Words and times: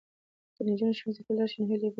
که 0.55 0.61
نجونې 0.67 0.95
ښوونځي 0.99 1.21
ته 1.25 1.31
لاړې 1.37 1.49
شي 1.51 1.57
نو 1.59 1.65
هیلې 1.69 1.79
به 1.79 1.79
یې 1.79 1.79
نه 1.79 1.79
مري. 1.79 1.89